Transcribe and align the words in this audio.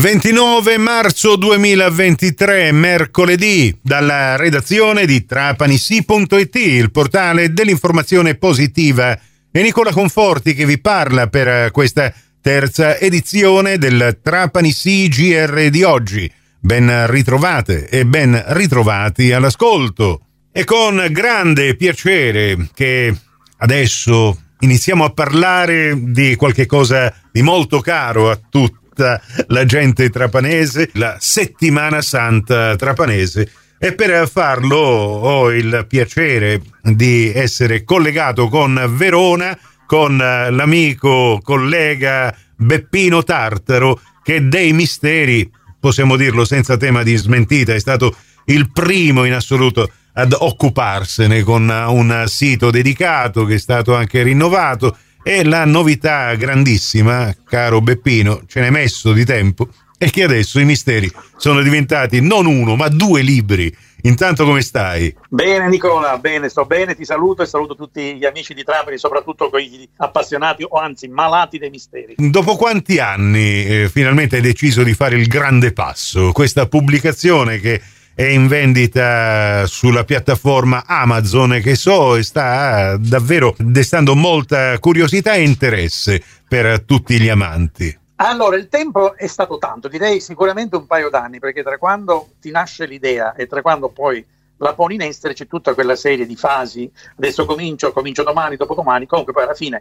29 0.00 0.78
marzo 0.78 1.36
2023, 1.36 2.72
mercoledì, 2.72 3.76
dalla 3.82 4.36
redazione 4.36 5.04
di 5.04 5.26
trapanisi.it, 5.26 6.54
il 6.54 6.90
portale 6.90 7.52
dell'informazione 7.52 8.34
positiva. 8.36 9.12
E 9.50 9.60
Nicola 9.62 9.92
Conforti 9.92 10.54
che 10.54 10.64
vi 10.64 10.80
parla 10.80 11.26
per 11.26 11.70
questa 11.70 12.10
terza 12.40 12.96
edizione 12.96 13.76
del 13.76 14.20
Trapani 14.22 14.72
GR 14.72 15.68
di 15.68 15.82
oggi. 15.82 16.32
Ben 16.58 17.06
ritrovate 17.06 17.86
e 17.90 18.06
ben 18.06 18.42
ritrovati 18.48 19.32
all'ascolto. 19.32 20.22
E 20.50 20.64
con 20.64 21.08
grande 21.10 21.76
piacere 21.76 22.70
che 22.72 23.14
adesso 23.58 24.44
iniziamo 24.60 25.04
a 25.04 25.10
parlare 25.10 25.92
di 25.94 26.36
qualche 26.36 26.64
cosa 26.64 27.14
di 27.30 27.42
molto 27.42 27.80
caro 27.80 28.30
a 28.30 28.40
tutti 28.48 28.79
tutta 29.00 29.22
la 29.46 29.64
gente 29.64 30.10
trapanese, 30.10 30.90
la 30.94 31.16
settimana 31.18 32.02
santa 32.02 32.76
trapanese. 32.76 33.50
E 33.78 33.94
per 33.94 34.28
farlo 34.28 34.76
ho 34.76 35.50
il 35.50 35.86
piacere 35.88 36.60
di 36.82 37.32
essere 37.34 37.82
collegato 37.82 38.48
con 38.48 38.92
Verona, 38.94 39.58
con 39.86 40.18
l'amico 40.18 41.40
collega 41.42 42.34
Beppino 42.54 43.22
Tartaro, 43.22 43.98
che 44.22 44.46
dei 44.46 44.74
misteri, 44.74 45.50
possiamo 45.80 46.16
dirlo 46.16 46.44
senza 46.44 46.76
tema 46.76 47.02
di 47.02 47.16
smentita, 47.16 47.72
è 47.72 47.80
stato 47.80 48.14
il 48.46 48.70
primo 48.70 49.24
in 49.24 49.32
assoluto 49.32 49.90
ad 50.12 50.36
occuparsene 50.38 51.42
con 51.42 51.68
un 51.70 52.24
sito 52.26 52.70
dedicato 52.70 53.46
che 53.46 53.54
è 53.54 53.58
stato 53.58 53.94
anche 53.94 54.22
rinnovato 54.22 54.94
e 55.22 55.44
la 55.44 55.64
novità 55.64 56.34
grandissima, 56.34 57.34
caro 57.44 57.80
Beppino, 57.80 58.42
ce 58.46 58.60
n'è 58.60 58.70
messo 58.70 59.12
di 59.12 59.24
tempo, 59.24 59.68
è 59.98 60.08
che 60.10 60.22
adesso 60.22 60.58
i 60.58 60.64
misteri 60.64 61.12
sono 61.36 61.60
diventati 61.60 62.20
non 62.20 62.46
uno, 62.46 62.74
ma 62.74 62.88
due 62.88 63.20
libri. 63.20 63.74
Intanto 64.04 64.46
come 64.46 64.62
stai? 64.62 65.14
Bene 65.28 65.68
Nicola, 65.68 66.16
bene, 66.16 66.48
sto 66.48 66.64
bene, 66.64 66.96
ti 66.96 67.04
saluto 67.04 67.42
e 67.42 67.46
saluto 67.46 67.74
tutti 67.74 68.16
gli 68.16 68.24
amici 68.24 68.54
di 68.54 68.64
Trapani, 68.64 68.96
soprattutto 68.96 69.50
quegli 69.50 69.86
appassionati 69.98 70.64
o 70.66 70.78
anzi 70.78 71.06
malati 71.08 71.58
dei 71.58 71.68
misteri. 71.68 72.14
Dopo 72.16 72.56
quanti 72.56 72.98
anni 72.98 73.66
eh, 73.66 73.90
finalmente 73.92 74.36
hai 74.36 74.42
deciso 74.42 74.82
di 74.82 74.94
fare 74.94 75.16
il 75.16 75.26
grande 75.26 75.74
passo? 75.74 76.32
Questa 76.32 76.66
pubblicazione 76.66 77.58
che 77.58 77.82
è 78.20 78.26
in 78.26 78.48
vendita 78.48 79.64
sulla 79.66 80.04
piattaforma 80.04 80.84
Amazon 80.84 81.58
che 81.62 81.74
so 81.74 82.22
sta 82.22 82.98
davvero 82.98 83.54
destando 83.56 84.14
molta 84.14 84.78
curiosità 84.78 85.32
e 85.32 85.42
interesse 85.42 86.22
per 86.46 86.82
tutti 86.82 87.18
gli 87.18 87.30
amanti. 87.30 87.98
Allora, 88.16 88.56
il 88.56 88.68
tempo 88.68 89.16
è 89.16 89.26
stato 89.26 89.56
tanto, 89.56 89.88
direi 89.88 90.20
sicuramente 90.20 90.76
un 90.76 90.86
paio 90.86 91.08
d'anni, 91.08 91.38
perché 91.38 91.62
tra 91.62 91.78
quando 91.78 92.32
ti 92.38 92.50
nasce 92.50 92.84
l'idea 92.84 93.34
e 93.34 93.46
tra 93.46 93.62
quando 93.62 93.88
poi 93.88 94.22
la 94.58 94.74
poni 94.74 94.96
in 94.96 95.00
essere 95.00 95.32
c'è 95.32 95.46
tutta 95.46 95.72
quella 95.72 95.96
serie 95.96 96.26
di 96.26 96.36
fasi, 96.36 96.90
adesso 97.16 97.46
comincio, 97.46 97.90
comincio 97.90 98.22
domani, 98.22 98.56
dopodomani, 98.56 99.06
comunque 99.06 99.32
poi 99.32 99.44
alla 99.44 99.54
fine 99.54 99.80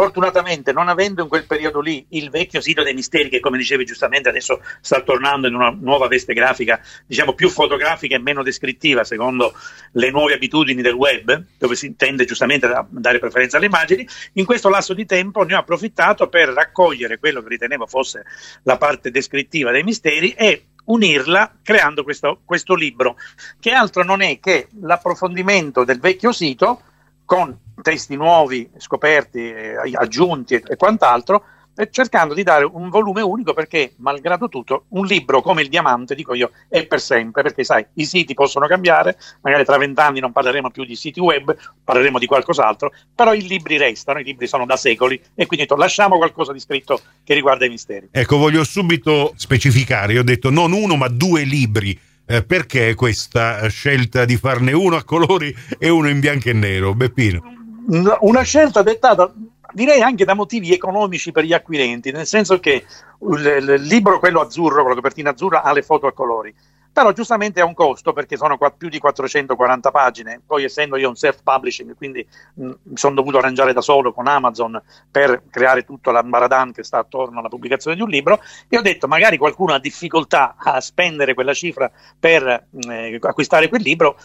Fortunatamente, 0.00 0.72
non 0.72 0.88
avendo 0.88 1.20
in 1.20 1.28
quel 1.28 1.44
periodo 1.44 1.78
lì 1.80 2.06
il 2.12 2.30
vecchio 2.30 2.62
sito 2.62 2.82
dei 2.82 2.94
misteri, 2.94 3.28
che 3.28 3.38
come 3.38 3.58
dicevi 3.58 3.84
giustamente 3.84 4.30
adesso 4.30 4.62
sta 4.80 5.02
tornando 5.02 5.46
in 5.46 5.54
una 5.54 5.76
nuova 5.78 6.08
veste 6.08 6.32
grafica, 6.32 6.80
diciamo 7.06 7.34
più 7.34 7.50
fotografica 7.50 8.16
e 8.16 8.18
meno 8.18 8.42
descrittiva, 8.42 9.04
secondo 9.04 9.52
le 9.92 10.10
nuove 10.10 10.32
abitudini 10.32 10.80
del 10.80 10.94
web, 10.94 11.44
dove 11.58 11.76
si 11.76 11.96
tende 11.96 12.24
giustamente 12.24 12.64
a 12.64 12.86
dare 12.88 13.18
preferenza 13.18 13.58
alle 13.58 13.66
immagini, 13.66 14.08
in 14.32 14.46
questo 14.46 14.70
lasso 14.70 14.94
di 14.94 15.04
tempo 15.04 15.42
ne 15.42 15.54
ho 15.54 15.58
approfittato 15.58 16.30
per 16.30 16.48
raccogliere 16.48 17.18
quello 17.18 17.42
che 17.42 17.50
ritenevo 17.50 17.86
fosse 17.86 18.24
la 18.62 18.78
parte 18.78 19.10
descrittiva 19.10 19.70
dei 19.70 19.82
misteri 19.82 20.32
e 20.32 20.68
unirla 20.86 21.58
creando 21.62 22.04
questo, 22.04 22.40
questo 22.46 22.74
libro, 22.74 23.16
che 23.60 23.72
altro 23.72 24.02
non 24.02 24.22
è 24.22 24.40
che 24.40 24.68
l'approfondimento 24.80 25.84
del 25.84 26.00
vecchio 26.00 26.32
sito 26.32 26.84
con 27.26 27.54
testi 27.82 28.16
nuovi, 28.16 28.68
scoperti, 28.76 29.50
eh, 29.50 29.76
aggiunti 29.94 30.54
e, 30.54 30.76
quant'altro, 30.76 31.44
cercando 31.90 32.34
di 32.34 32.42
dare 32.42 32.64
un 32.64 32.90
volume 32.90 33.22
unico 33.22 33.54
perché, 33.54 33.92
malgrado 33.96 34.48
tutto, 34.48 34.84
un 34.88 35.06
libro 35.06 35.40
come 35.40 35.62
il 35.62 35.68
diamante, 35.68 36.14
dico 36.14 36.34
io, 36.34 36.50
è 36.68 36.86
per 36.86 37.00
sempre, 37.00 37.42
perché 37.42 37.64
sai, 37.64 37.86
i 37.94 38.04
siti 38.04 38.34
possono 38.34 38.66
cambiare, 38.66 39.16
magari 39.40 39.64
tra 39.64 39.78
vent'anni 39.78 40.20
non 40.20 40.32
parleremo 40.32 40.70
più 40.70 40.84
di 40.84 40.94
siti 40.94 41.20
web, 41.20 41.56
parleremo 41.82 42.18
di 42.18 42.26
qualcos'altro, 42.26 42.92
però 43.14 43.32
i 43.32 43.46
libri 43.46 43.78
restano, 43.78 44.18
i 44.18 44.24
libri 44.24 44.46
sono 44.46 44.66
da 44.66 44.76
secoli 44.76 45.20
e 45.34 45.46
quindi 45.46 45.66
to, 45.66 45.76
lasciamo 45.76 46.16
qualcosa 46.18 46.52
di 46.52 46.60
scritto 46.60 47.00
che 47.24 47.34
riguarda 47.34 47.64
i 47.64 47.70
misteri. 47.70 48.08
Ecco, 48.10 48.36
voglio 48.36 48.64
subito 48.64 49.32
specificare, 49.36 50.18
ho 50.18 50.24
detto 50.24 50.50
non 50.50 50.72
uno 50.72 50.96
ma 50.96 51.08
due 51.08 51.42
libri 51.42 51.98
eh, 52.26 52.44
perché 52.44 52.94
questa 52.94 53.66
scelta 53.68 54.24
di 54.24 54.36
farne 54.36 54.72
uno 54.72 54.96
a 54.96 55.04
colori 55.04 55.54
e 55.78 55.88
uno 55.88 56.08
in 56.08 56.20
bianco 56.20 56.48
e 56.48 56.52
nero, 56.52 56.94
Beppino? 56.94 57.59
Una 57.86 58.42
scelta 58.42 58.82
dettata 58.82 59.32
direi 59.72 60.02
anche 60.02 60.24
da 60.24 60.34
motivi 60.34 60.72
economici 60.72 61.32
per 61.32 61.44
gli 61.44 61.52
acquirenti, 61.52 62.10
nel 62.10 62.26
senso 62.26 62.58
che 62.60 62.84
il, 63.20 63.46
il 63.46 63.82
libro, 63.82 64.18
quello 64.18 64.40
azzurro, 64.40 64.80
con 64.80 64.90
la 64.90 64.96
copertina 64.96 65.30
azzurra, 65.30 65.62
ha 65.62 65.72
le 65.72 65.82
foto 65.82 66.06
a 66.06 66.12
colori. 66.12 66.54
Però 66.92 67.12
giustamente 67.12 67.60
ha 67.60 67.64
un 67.64 67.72
costo 67.72 68.12
perché 68.12 68.36
sono 68.36 68.58
più 68.76 68.88
di 68.88 68.98
440 68.98 69.90
pagine, 69.92 70.40
poi 70.44 70.64
essendo 70.64 70.96
io 70.96 71.08
un 71.08 71.14
self-publishing, 71.14 71.94
quindi 71.94 72.26
mi 72.54 72.74
sono 72.94 73.14
dovuto 73.14 73.38
arrangiare 73.38 73.72
da 73.72 73.80
solo 73.80 74.12
con 74.12 74.26
Amazon 74.26 74.80
per 75.08 75.44
creare 75.48 75.84
tutto 75.84 76.10
l'ambaradan 76.10 76.72
che 76.72 76.82
sta 76.82 76.98
attorno 76.98 77.38
alla 77.38 77.48
pubblicazione 77.48 77.94
di 77.94 78.02
un 78.02 78.08
libro, 78.08 78.40
e 78.68 78.76
ho 78.76 78.82
detto 78.82 79.06
magari 79.06 79.38
qualcuno 79.38 79.72
ha 79.72 79.78
difficoltà 79.78 80.56
a 80.58 80.80
spendere 80.80 81.34
quella 81.34 81.54
cifra 81.54 81.88
per 82.18 82.66
eh, 82.88 83.18
acquistare 83.20 83.68
quel 83.68 83.82
libro, 83.82 84.16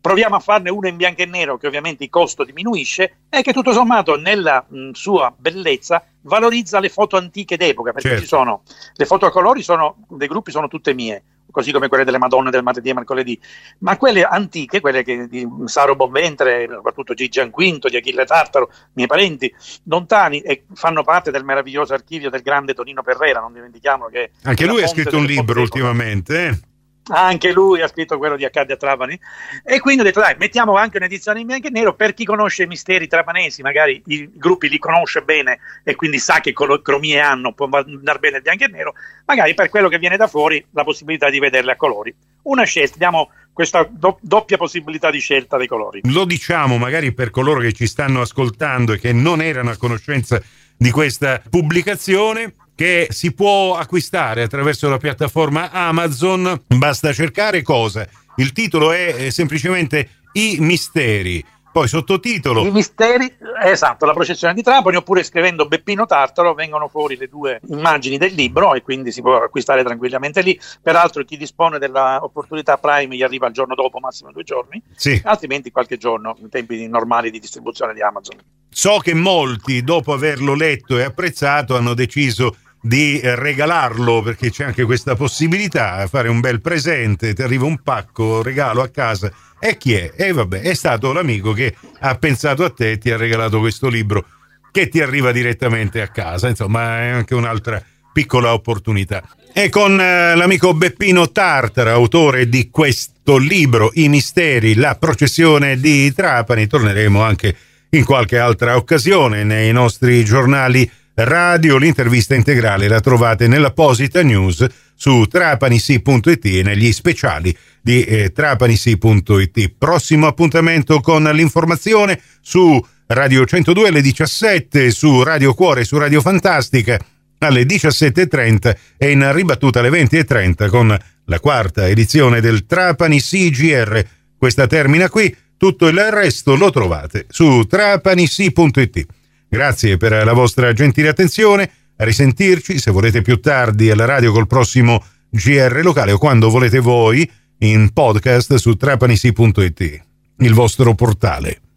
proviamo 0.00 0.36
a 0.36 0.40
farne 0.40 0.70
uno 0.70 0.88
in 0.88 0.96
bianco 0.96 1.22
e 1.22 1.26
nero 1.26 1.56
che 1.56 1.66
ovviamente 1.66 2.04
il 2.04 2.10
costo 2.10 2.44
diminuisce 2.44 3.18
e 3.28 3.42
che 3.42 3.52
tutto 3.52 3.72
sommato 3.72 4.16
nella 4.16 4.64
mh, 4.66 4.90
sua 4.92 5.34
bellezza 5.36 6.04
valorizza 6.22 6.80
le 6.80 6.88
foto 6.88 7.16
antiche 7.16 7.56
d'epoca 7.56 7.92
perché 7.92 8.08
certo. 8.08 8.22
ci 8.22 8.28
sono 8.28 8.62
le 8.94 9.06
foto 9.06 9.26
a 9.26 9.30
colori 9.30 9.62
sono, 9.62 10.04
dei 10.08 10.28
gruppi 10.28 10.50
sono 10.50 10.68
tutte 10.68 10.94
mie 10.94 11.22
così 11.50 11.72
come 11.72 11.88
quelle 11.88 12.04
delle 12.04 12.18
Madonne 12.18 12.50
del 12.50 12.62
martedì 12.62 12.90
e 12.90 12.94
mercoledì, 12.94 13.40
ma 13.78 13.96
quelle 13.96 14.22
antiche, 14.22 14.80
quelle 14.80 15.02
che, 15.02 15.26
di 15.28 15.48
Saro 15.64 15.96
Bonventre, 15.96 16.68
soprattutto 16.70 17.14
Gigi 17.14 17.40
Anquinto, 17.40 17.88
di 17.88 17.96
Achille 17.96 18.24
Tartaro, 18.24 18.70
miei 18.92 19.08
parenti 19.08 19.52
lontani, 19.84 20.40
e 20.40 20.64
fanno 20.74 21.02
parte 21.02 21.30
del 21.30 21.44
meraviglioso 21.44 21.94
archivio 21.94 22.30
del 22.30 22.42
grande 22.42 22.74
Tonino 22.74 23.02
Perrera, 23.02 23.40
non 23.40 23.52
dimentichiamolo 23.52 24.10
che... 24.10 24.30
Anche 24.42 24.66
lui 24.66 24.82
ha 24.82 24.88
scritto 24.88 25.16
un 25.16 25.24
libro 25.24 25.60
ultimamente, 25.60 26.46
eh? 26.46 26.58
Anche 27.08 27.52
lui 27.52 27.80
ha 27.82 27.88
scritto 27.88 28.18
quello 28.18 28.36
di 28.36 28.44
Accade 28.44 28.74
a 28.74 28.76
Trapani. 28.76 29.18
E 29.64 29.80
quindi 29.80 30.02
ho 30.02 30.04
detto 30.04 30.20
dai 30.20 30.36
mettiamo 30.38 30.76
anche 30.76 30.96
un'edizione 30.96 31.40
in 31.40 31.46
bianco 31.46 31.68
e 31.68 31.70
nero 31.70 31.94
per 31.94 32.14
chi 32.14 32.24
conosce 32.24 32.64
i 32.64 32.66
misteri 32.66 33.06
trapanesi 33.06 33.62
magari 33.62 34.02
i 34.06 34.30
gruppi 34.34 34.68
li 34.68 34.78
conosce 34.78 35.22
bene 35.22 35.58
e 35.84 35.94
quindi 35.94 36.18
sa 36.18 36.40
che 36.40 36.52
cromie 36.52 37.20
hanno 37.20 37.52
può 37.52 37.68
andare 37.70 38.18
bene 38.18 38.36
il 38.36 38.42
bianco 38.42 38.64
e 38.64 38.68
nero 38.68 38.94
magari 39.24 39.54
per 39.54 39.68
quello 39.68 39.88
che 39.88 39.98
viene 39.98 40.16
da 40.16 40.26
fuori 40.26 40.64
la 40.72 40.84
possibilità 40.84 41.30
di 41.30 41.38
vederle 41.38 41.72
a 41.72 41.76
colori. 41.76 42.14
Una 42.42 42.64
scelta 42.64 42.96
diamo 42.98 43.30
questa 43.52 43.86
do- 43.90 44.18
doppia 44.20 44.56
possibilità 44.56 45.10
di 45.10 45.18
scelta 45.18 45.56
dei 45.56 45.66
colori. 45.66 46.00
Lo 46.04 46.24
diciamo 46.24 46.78
magari 46.78 47.12
per 47.12 47.30
coloro 47.30 47.60
che 47.60 47.72
ci 47.72 47.86
stanno 47.86 48.20
ascoltando 48.20 48.92
e 48.92 48.98
che 48.98 49.12
non 49.12 49.42
erano 49.42 49.70
a 49.70 49.76
conoscenza 49.76 50.40
di 50.76 50.90
questa 50.92 51.42
pubblicazione 51.50 52.54
che 52.78 53.08
si 53.10 53.34
può 53.34 53.74
acquistare 53.74 54.44
attraverso 54.44 54.88
la 54.88 54.98
piattaforma 54.98 55.72
Amazon. 55.72 56.62
Basta 56.68 57.12
cercare 57.12 57.60
cosa? 57.60 58.06
Il 58.36 58.52
titolo 58.52 58.92
è 58.92 59.30
semplicemente 59.30 60.20
I 60.34 60.58
misteri. 60.60 61.44
Poi 61.72 61.88
sottotitolo. 61.88 62.64
I 62.64 62.70
misteri, 62.70 63.34
esatto, 63.64 64.06
la 64.06 64.12
processione 64.12 64.54
di 64.54 64.62
Trapani, 64.62 64.94
oppure 64.94 65.24
scrivendo 65.24 65.66
Beppino 65.66 66.06
Tartaro 66.06 66.54
vengono 66.54 66.86
fuori 66.86 67.16
le 67.16 67.26
due 67.26 67.60
immagini 67.68 68.16
del 68.16 68.32
libro 68.32 68.74
e 68.74 68.82
quindi 68.82 69.10
si 69.10 69.22
può 69.22 69.42
acquistare 69.42 69.82
tranquillamente 69.82 70.40
lì. 70.42 70.56
Peraltro 70.80 71.24
chi 71.24 71.36
dispone 71.36 71.80
dell'opportunità 71.80 72.78
Prime 72.78 73.16
gli 73.16 73.24
arriva 73.24 73.48
il 73.48 73.54
giorno 73.54 73.74
dopo, 73.74 73.98
massimo 73.98 74.30
due 74.30 74.44
giorni, 74.44 74.80
sì. 74.94 75.20
altrimenti 75.24 75.72
qualche 75.72 75.96
giorno, 75.96 76.36
in 76.40 76.48
tempi 76.48 76.86
normali 76.86 77.32
di 77.32 77.40
distribuzione 77.40 77.92
di 77.92 78.02
Amazon. 78.02 78.36
So 78.70 78.98
che 78.98 79.14
molti, 79.14 79.82
dopo 79.82 80.12
averlo 80.12 80.54
letto 80.54 80.96
e 80.96 81.02
apprezzato, 81.02 81.76
hanno 81.76 81.94
deciso 81.94 82.54
di 82.80 83.20
regalarlo 83.22 84.22
perché 84.22 84.50
c'è 84.50 84.64
anche 84.64 84.84
questa 84.84 85.14
possibilità, 85.16 86.06
fare 86.06 86.28
un 86.28 86.40
bel 86.40 86.60
presente, 86.60 87.34
ti 87.34 87.42
arriva 87.42 87.64
un 87.64 87.82
pacco, 87.82 88.42
regalo 88.42 88.82
a 88.82 88.88
casa. 88.88 89.32
E 89.58 89.76
chi 89.76 89.94
è? 89.94 90.12
E 90.16 90.32
vabbè, 90.32 90.60
è 90.60 90.74
stato 90.74 91.12
l'amico 91.12 91.52
che 91.52 91.74
ha 92.00 92.14
pensato 92.16 92.64
a 92.64 92.70
te 92.70 92.92
e 92.92 92.98
ti 92.98 93.10
ha 93.10 93.16
regalato 93.16 93.58
questo 93.58 93.88
libro 93.88 94.24
che 94.70 94.88
ti 94.88 95.00
arriva 95.00 95.32
direttamente 95.32 96.00
a 96.00 96.08
casa. 96.08 96.48
Insomma, 96.48 97.00
è 97.00 97.08
anche 97.08 97.34
un'altra 97.34 97.82
piccola 98.12 98.52
opportunità. 98.52 99.22
E 99.52 99.68
con 99.70 100.00
eh, 100.00 100.36
l'amico 100.36 100.74
Beppino 100.74 101.32
Tartara, 101.32 101.92
autore 101.92 102.48
di 102.48 102.70
questo 102.70 103.38
libro, 103.38 103.90
I 103.94 104.08
misteri, 104.08 104.74
la 104.74 104.94
processione 104.94 105.80
di 105.80 106.12
Trapani, 106.12 106.66
torneremo 106.66 107.22
anche 107.22 107.56
in 107.90 108.04
qualche 108.04 108.38
altra 108.38 108.76
occasione 108.76 109.44
nei 109.44 109.72
nostri 109.72 110.24
giornali 110.24 110.88
radio. 111.24 111.76
L'intervista 111.76 112.34
integrale 112.34 112.88
la 112.88 113.00
trovate 113.00 113.46
nell'apposita 113.48 114.22
news 114.22 114.66
su 114.94 115.24
trapanisi.it 115.26 116.44
e 116.44 116.62
negli 116.62 116.92
speciali 116.92 117.56
di 117.80 118.02
eh, 118.02 118.32
trapanisi.it. 118.32 119.72
Prossimo 119.78 120.26
appuntamento 120.26 121.00
con 121.00 121.24
l'informazione 121.24 122.20
su 122.40 122.84
Radio 123.06 123.44
102 123.44 123.88
alle 123.88 124.02
17, 124.02 124.90
su 124.90 125.22
Radio 125.22 125.54
Cuore, 125.54 125.84
su 125.84 125.96
Radio 125.96 126.20
Fantastica 126.20 126.98
alle 127.38 127.62
17.30 127.62 128.76
e 128.96 129.10
in 129.10 129.32
ribattuta 129.32 129.78
alle 129.78 129.90
20.30 129.90 130.68
con 130.68 130.96
la 131.24 131.40
quarta 131.40 131.88
edizione 131.88 132.40
del 132.40 132.66
Trapani 132.66 133.20
CGR. 133.20 134.04
Questa 134.36 134.66
termina 134.66 135.08
qui, 135.08 135.34
tutto 135.56 135.86
il 135.86 135.98
resto 136.10 136.56
lo 136.56 136.70
trovate 136.70 137.26
su 137.28 137.64
trapanisi.it. 137.64 139.06
Grazie 139.48 139.96
per 139.96 140.24
la 140.24 140.32
vostra 140.32 140.72
gentile 140.72 141.08
attenzione, 141.08 141.70
a 141.96 142.04
risentirci 142.04 142.78
se 142.78 142.90
volete 142.90 143.22
più 143.22 143.40
tardi 143.40 143.90
alla 143.90 144.04
radio 144.04 144.30
col 144.30 144.46
prossimo 144.46 145.02
GR 145.30 145.80
locale 145.82 146.12
o 146.12 146.18
quando 146.18 146.50
volete 146.50 146.78
voi 146.80 147.28
in 147.58 147.92
podcast 147.92 148.54
su 148.54 148.74
trapanisi.it, 148.76 150.02
il 150.38 150.54
vostro 150.54 150.94
portale. 150.94 151.67